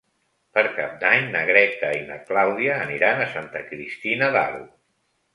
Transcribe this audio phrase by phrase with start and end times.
[0.57, 4.65] Per Cap d'Any na Greta i na Clàudia aniran a Santa Cristina d'Aro.